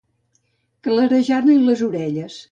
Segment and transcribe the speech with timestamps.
[0.87, 2.39] Clarejar-li les orelles.